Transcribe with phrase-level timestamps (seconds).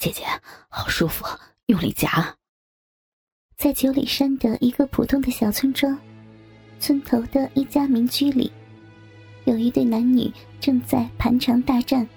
[0.00, 0.24] 姐姐，
[0.70, 1.26] 好舒服，
[1.66, 2.34] 用力夹。
[3.58, 5.94] 在九里山的一个普通的小村庄，
[6.78, 8.50] 村头的一家民居里，
[9.44, 12.08] 有一对男女正在盘肠大战。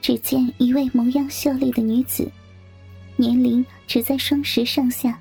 [0.00, 2.26] 只见一位模样秀丽的女子，
[3.16, 5.20] 年龄只在双十上下，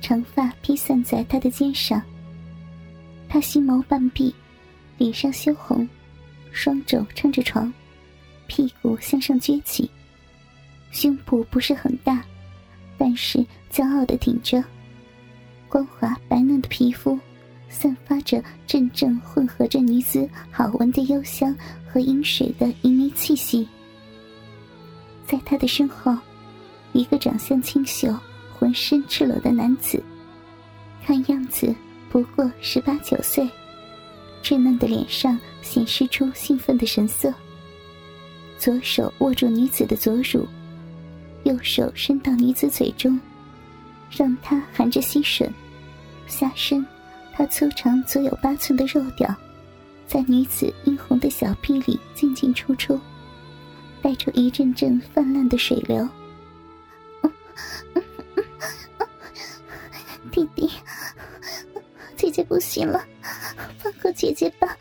[0.00, 2.02] 长发披散在她的肩上。
[3.28, 4.34] 她心眸半闭，
[4.96, 5.88] 脸上羞红，
[6.50, 7.72] 双肘撑着床，
[8.48, 9.88] 屁股向上撅起，
[10.90, 12.24] 胸部不是很大，
[12.96, 14.62] 但是骄傲的挺着，
[15.68, 17.18] 光滑白嫩的皮肤，
[17.68, 21.54] 散发着阵阵混合着女子好闻的幽香
[21.86, 23.68] 和阴水的旖旎气息。
[25.26, 26.16] 在他的身后，
[26.92, 28.14] 一个长相清秀、
[28.58, 30.02] 浑身赤裸的男子，
[31.04, 31.74] 看样子
[32.08, 33.46] 不过十八九岁，
[34.42, 37.32] 稚嫩的脸上显示出兴奋的神色。
[38.58, 40.48] 左手握住女子的左乳，
[41.48, 43.18] 右手伸到女子嘴中，
[44.10, 45.50] 让她含着吸吮。
[46.26, 46.84] 下身，
[47.32, 49.34] 他粗长足有八寸的肉屌，
[50.06, 53.00] 在女子殷红的小臂里进进出出。
[54.02, 56.08] 带出一阵阵泛滥的水流，
[60.30, 60.70] 弟弟，
[62.14, 63.04] 姐姐不行了，
[63.78, 64.76] 放过姐姐吧。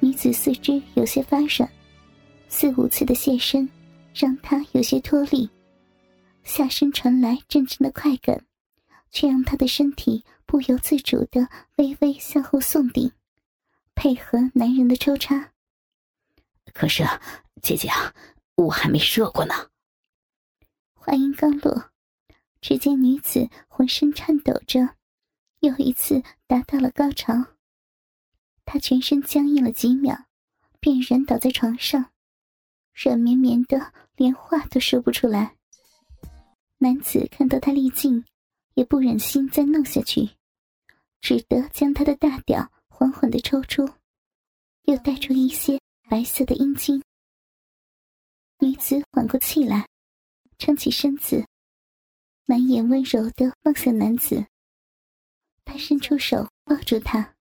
[0.00, 1.68] 女子四肢有些发软，
[2.68, 3.66] 四五次的现身
[4.12, 5.48] 让他有些脱力，
[6.42, 8.44] 下身传来阵阵的快感，
[9.10, 13.10] 却让他的身体不由自主的微微向后送顶。
[13.94, 15.54] 配合男人的抽插，
[16.74, 17.02] 可是
[17.62, 18.12] 姐姐啊，
[18.56, 19.54] 我还没射过呢。
[20.92, 21.90] 话音刚落，
[22.60, 24.96] 只见女子浑身颤抖着，
[25.60, 27.32] 又一次达到了高潮。
[28.66, 30.26] 她全身僵硬了几秒，
[30.80, 32.10] 便软倒在床上，
[33.00, 35.56] 软绵绵的，连话都说不出来。
[36.78, 38.24] 男子看到她力尽，
[38.74, 40.30] 也不忍心再弄下去，
[41.20, 42.72] 只得将她的大屌。
[42.88, 43.88] 缓缓的抽出，
[44.82, 47.00] 又带出一些白色的阴茎。
[48.58, 49.86] 女子缓过气来，
[50.58, 51.46] 撑起身子，
[52.44, 54.44] 满眼温柔的望向男子。
[55.64, 57.36] 他伸出手抱住他，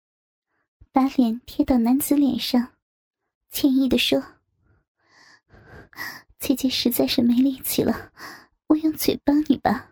[0.93, 2.75] 把脸贴到男子脸上，
[3.49, 4.23] 歉意的说
[6.39, 8.13] ：“姐姐实在是没力气了，
[8.69, 9.91] 我用嘴帮你吧。”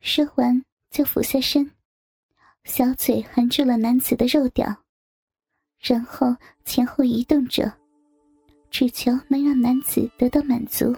[0.00, 1.70] 说完就俯下身。
[2.64, 4.84] 小嘴含住了男子的肉屌，
[5.78, 7.72] 然后前后移动着，
[8.70, 10.94] 只求能让男子得到满足。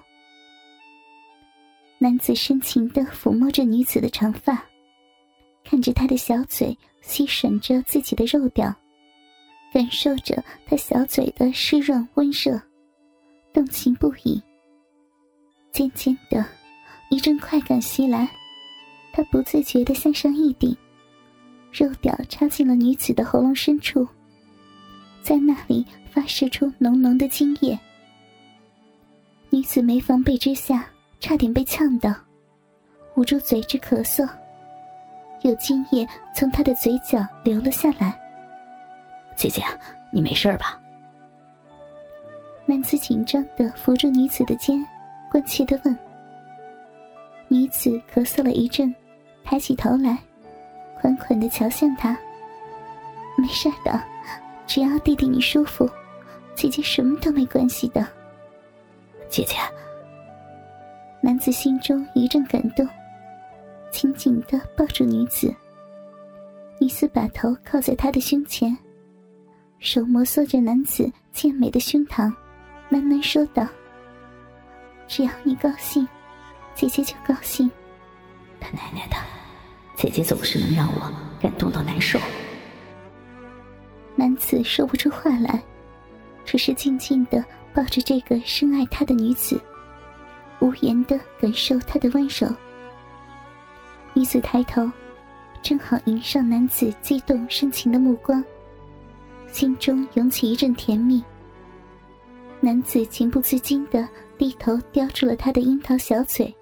[1.98, 4.64] 男子深情的抚摸着女子的长发，
[5.62, 8.74] 看着她的小嘴吸吮着自己的肉屌，
[9.72, 12.60] 感受着她小嘴的湿润温热，
[13.52, 14.42] 动情不已。
[15.70, 16.44] 渐渐的，
[17.10, 18.28] 一阵快感袭来，
[19.12, 20.76] 他不自觉的向上一顶。
[21.72, 24.06] 肉屌插进了女子的喉咙深处，
[25.22, 27.78] 在那里发射出浓浓的精液。
[29.48, 30.86] 女子没防备之下，
[31.18, 32.14] 差点被呛到，
[33.16, 34.28] 捂住嘴直咳嗽，
[35.40, 38.18] 有精液从她的嘴角流了下来。
[39.34, 39.62] 姐姐，
[40.12, 40.78] 你没事吧？
[42.72, 44.82] 男子紧张的扶住女子的肩，
[45.30, 45.94] 关切的问。
[47.46, 48.94] 女子咳嗽了一阵，
[49.44, 50.18] 抬起头来。
[50.98, 52.16] 款款的瞧向他，
[53.36, 54.02] 没事的，
[54.66, 55.86] 只要弟弟你舒服，
[56.54, 58.08] 姐姐什么都没关系的。
[59.28, 59.56] 姐姐，
[61.20, 62.88] 男子心中一阵感动，
[63.90, 65.54] 紧紧的抱住女子。
[66.78, 68.74] 女子把头靠在他的胸前，
[69.78, 72.32] 手摩挲着男子健美的胸膛，
[72.92, 73.66] 喃喃说道
[75.08, 76.06] ：“只要你高兴，
[76.74, 77.70] 姐姐就高兴。”
[78.60, 79.16] 他奶奶的！
[79.96, 81.10] 姐姐总是能让我
[81.40, 82.18] 感动到难受。
[84.14, 85.62] 男子说不出话来，
[86.44, 87.42] 只是静静的
[87.72, 89.58] 抱着这个深爱他的女子，
[90.60, 92.46] 无言的感受她的温柔。
[94.12, 94.86] 女子抬头，
[95.62, 98.44] 正好迎上男子激动深情的目光，
[99.50, 101.24] 心中涌起一阵甜蜜。
[102.64, 106.54] 男子情不自禁的低头叼住了她的樱桃小嘴，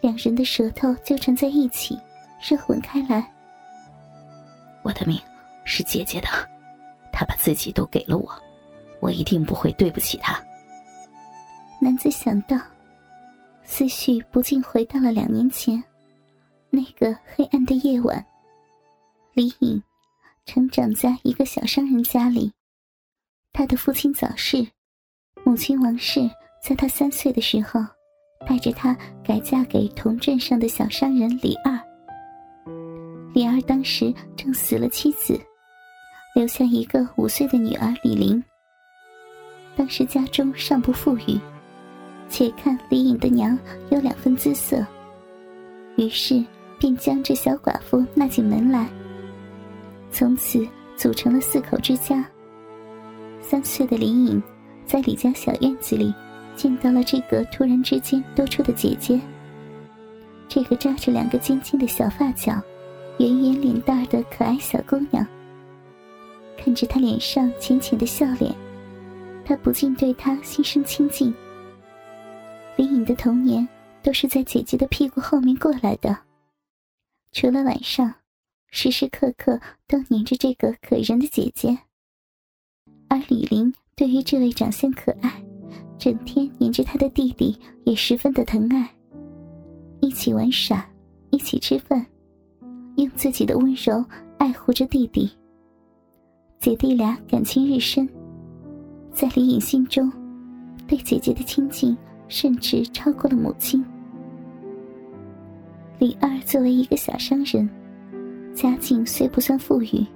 [0.00, 1.98] 两人的舌头纠缠在一起。
[2.40, 3.32] 热吻开来。
[4.82, 5.16] 我的命
[5.64, 6.26] 是姐姐的，
[7.12, 8.28] 她把自己都给了我，
[9.00, 10.40] 我一定不会对不起她。
[11.80, 12.56] 男子想到，
[13.62, 15.82] 思绪不禁回到了两年前，
[16.68, 18.24] 那个黑暗的夜晚。
[19.34, 19.80] 李颖
[20.44, 22.52] 成长在一个小商人家里，
[23.52, 24.66] 他的父亲早逝，
[25.44, 26.30] 母亲王氏
[26.62, 27.80] 在他三岁的时候，
[28.46, 31.78] 带着他改嫁给同镇上的小商人李二。
[33.34, 35.38] 李二当时正死了妻子，
[36.34, 38.42] 留下一个五岁的女儿李玲。
[39.74, 41.40] 当时家中尚不富裕，
[42.28, 43.58] 且看李颖的娘
[43.90, 44.86] 有两分姿色，
[45.96, 46.44] 于是
[46.78, 48.88] 便将这小寡妇纳进门来。
[50.10, 50.66] 从此
[50.96, 52.24] 组成了四口之家。
[53.40, 54.42] 三岁的李颖
[54.92, 56.12] 在李家小院子里
[56.54, 59.18] 见到了这个突然之间多出的姐姐。
[60.46, 62.62] 这个扎着两个尖尖的小发角、
[63.18, 65.26] 圆圆脸蛋的可爱小姑娘，
[66.58, 68.54] 看着她脸上浅浅的笑脸。
[69.46, 71.34] 他不禁对她心生亲近。
[72.76, 73.66] 李颖的童年
[74.02, 76.18] 都是在姐姐的屁股后面过来的，
[77.32, 78.12] 除了晚上，
[78.70, 79.58] 时时刻刻
[79.88, 81.78] 都黏着这个可人的姐姐。
[83.08, 85.30] 而李玲对于这位长相可爱、
[85.98, 88.88] 整天黏着他的弟弟也十分的疼爱，
[90.00, 90.84] 一起玩耍，
[91.30, 92.04] 一起吃饭，
[92.96, 94.04] 用自己的温柔
[94.38, 95.30] 爱护着弟弟。
[96.58, 98.08] 姐弟俩感情日深。
[99.12, 100.10] 在李颖心中，
[100.88, 101.94] 对姐姐的亲近
[102.28, 103.84] 甚至超过了母亲。
[105.98, 107.68] 李二作为一个小商人，
[108.54, 110.06] 家境虽不算富裕，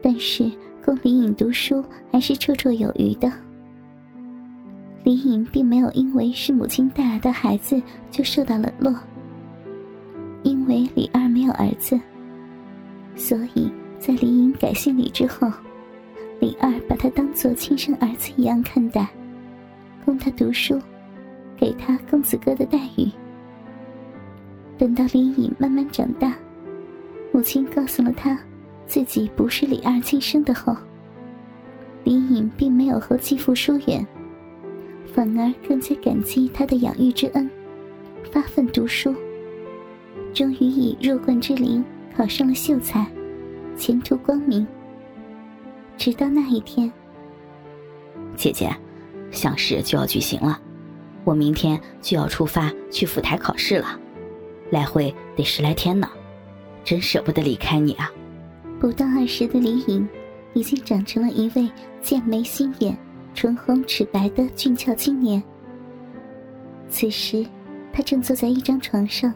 [0.00, 0.48] 但是
[0.84, 1.82] 供李颖读书
[2.12, 3.32] 还是绰绰有余的。
[5.02, 8.94] 李颖并没有因为是母亲带来的孩子就受到冷落，
[10.42, 11.98] 因为李二没有儿子，
[13.16, 15.50] 所以在李颖改姓李之后。
[16.40, 19.08] 李二把他当做亲生儿子一样看待，
[20.04, 20.78] 供他读书，
[21.56, 23.08] 给他公子哥的待遇。
[24.76, 26.34] 等到李颖慢慢长大，
[27.32, 28.38] 母亲告诉了他
[28.94, 30.72] 自己不是李二亲生的后，
[32.04, 34.06] 李颖并没有和继父疏远，
[35.12, 37.50] 反而更加感激他的养育之恩，
[38.30, 39.12] 发奋读书，
[40.32, 41.84] 终于以弱冠之龄
[42.16, 43.04] 考上了秀才，
[43.76, 44.64] 前途光明。
[45.96, 46.92] 直到那一天，
[48.36, 48.72] 姐姐，
[49.32, 50.60] 乡试就要举行了，
[51.24, 53.98] 我明天就要出发去府台考试了，
[54.70, 56.08] 来回得十来天呢，
[56.84, 58.08] 真舍不得离开你啊！
[58.84, 60.06] 不到二十的李颖，
[60.52, 61.72] 已经长成了一位
[62.02, 62.94] 剑眉星眼、
[63.32, 65.42] 唇红齿白的俊俏青年。
[66.90, 67.46] 此时，
[67.94, 69.32] 他正坐在一张床上，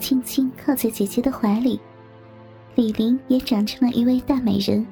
[0.00, 1.80] 轻轻靠在姐姐的怀里。
[2.74, 4.84] 李玲也长成了一位大美人。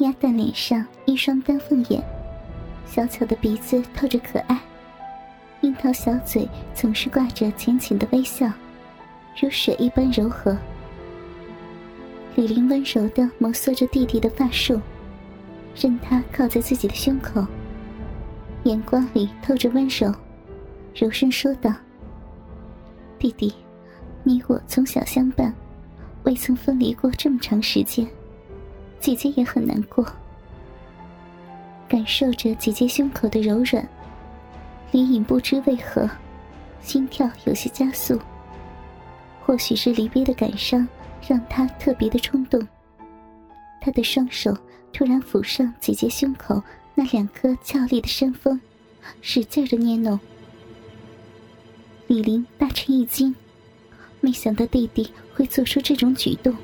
[0.00, 2.04] 鸭蛋脸上一双丹凤眼，
[2.84, 4.60] 小巧的鼻子透着可爱，
[5.62, 8.46] 樱桃小嘴总是挂着浅浅的微笑，
[9.40, 10.54] 如水一般柔和。
[12.38, 14.80] 李玲温柔的摩挲着弟弟的发束，
[15.74, 17.44] 任他靠在自己的胸口，
[18.62, 20.14] 眼光里透着温柔，
[20.94, 21.74] 柔声说道
[23.18, 23.52] ：“弟弟，
[24.22, 25.52] 你我从小相伴，
[26.22, 28.06] 未曾分离过这么长时间。”
[29.00, 30.06] 姐姐也很难过，
[31.88, 33.84] 感受着姐姐胸口的柔软，
[34.92, 36.08] 李颖不知为何，
[36.82, 38.16] 心跳有些加速。
[39.44, 40.86] 或许是离别的感伤，
[41.28, 42.66] 让他特别的冲动。
[43.80, 44.56] 他的双手
[44.92, 46.62] 突然抚上姐姐胸口
[46.94, 48.58] 那两颗俏丽的山峰，
[49.20, 50.18] 使劲的捏弄。
[52.06, 53.34] 李林大吃一惊，
[54.22, 56.56] 没想到弟弟会做出这种举动。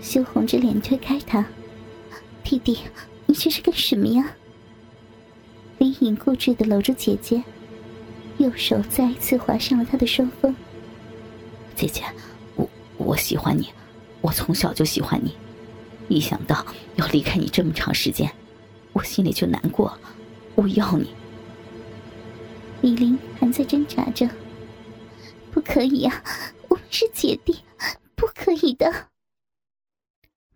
[0.00, 1.44] 羞红着脸推开他，
[2.42, 2.78] 弟弟，
[3.26, 4.34] 你这是干什么呀？
[5.78, 7.42] 李颖固执的搂住姐姐，
[8.38, 10.56] 右手再一次划上了她的双峰。
[11.74, 12.02] 姐姐，
[13.06, 13.72] 我喜欢你，
[14.20, 15.36] 我从小就喜欢你，
[16.08, 18.28] 一想到要离开你这么长时间，
[18.92, 19.96] 我心里就难过。
[20.56, 21.14] 我要你。
[22.80, 24.28] 李玲还在挣扎着，
[25.52, 26.22] 不可以啊，
[26.68, 27.56] 我们是姐弟，
[28.16, 28.92] 不可以的。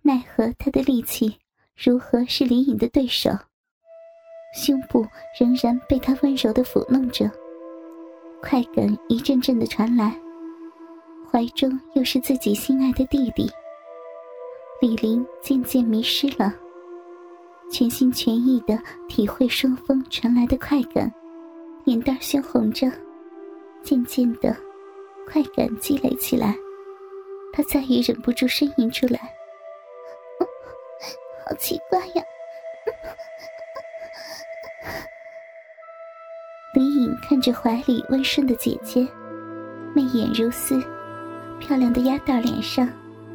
[0.02, 1.36] 奈何他的力气
[1.76, 3.30] 如何是李颖的对手？
[4.52, 5.06] 胸部
[5.38, 7.30] 仍然被他温柔的抚弄着，
[8.42, 10.18] 快感一阵阵的传来，
[11.30, 13.48] 怀中又是自己心爱的弟弟。
[14.80, 16.52] 李林渐渐迷失了，
[17.70, 18.76] 全心全意的
[19.08, 21.12] 体会双峰传来的快感，
[21.84, 22.90] 脸蛋鲜红着，
[23.84, 24.56] 渐渐的，
[25.30, 26.56] 快感积累起来，
[27.52, 29.20] 他再也忍不住呻吟出来。
[31.46, 32.24] 好奇怪呀！
[36.74, 39.06] 李颖看着怀里温顺的姐姐，
[39.94, 40.80] 媚眼如丝，
[41.60, 42.88] 漂亮的鸭蛋脸上，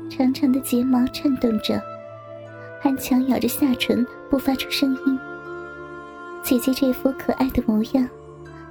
[0.10, 1.82] 长长的睫毛颤动着，
[2.84, 5.18] 安强咬着下唇不发出声音。
[6.44, 8.08] 姐姐这副可爱的模样，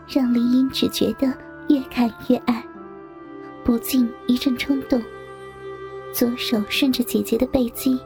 [0.07, 1.33] 让林英只觉得
[1.69, 2.63] 越看越爱，
[3.65, 5.01] 不禁一阵冲动。
[6.13, 7.99] 左手顺着姐姐的背肌，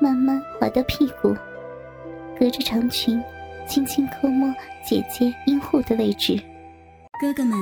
[0.00, 1.34] 慢慢滑到屁股，
[2.38, 3.20] 隔着长裙，
[3.68, 4.48] 轻轻抠摸
[4.86, 6.40] 姐姐阴户的位置。
[7.20, 7.58] 哥哥们，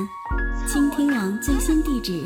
[0.67, 2.25] 倾听网最新地址，